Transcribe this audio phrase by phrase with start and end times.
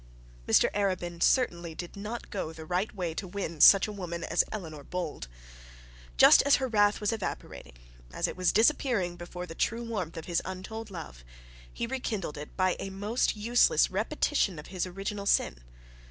[0.47, 4.43] Mr Arabin certainly did not go the right way to win such a woman as
[4.51, 5.27] Eleanor Bold.
[6.17, 7.75] Just as her wrath was evaporating,
[8.11, 11.23] as it was disappearing before the true warmth of his untold love,
[11.71, 15.57] he re kindled it by a most useless repetition of his original sin.